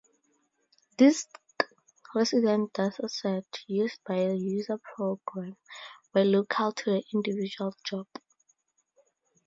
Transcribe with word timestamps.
Disk-resident 0.97 2.73
datasets 2.73 3.63
used 3.67 3.99
by 4.03 4.15
a 4.15 4.33
user 4.33 4.79
program 4.79 5.57
were 6.15 6.23
'local' 6.25 6.71
to 6.71 6.89
the 6.93 7.03
individual 7.13 7.75
job. 7.83 8.07